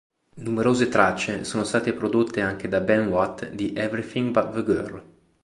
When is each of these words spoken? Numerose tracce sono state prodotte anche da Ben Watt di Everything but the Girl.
Numerose 0.37 0.87
tracce 0.89 1.43
sono 1.43 1.63
state 1.63 1.93
prodotte 1.93 2.41
anche 2.41 2.67
da 2.67 2.79
Ben 2.79 3.05
Watt 3.09 3.47
di 3.51 3.71
Everything 3.75 4.31
but 4.31 4.49
the 4.51 4.63
Girl. 4.63 5.03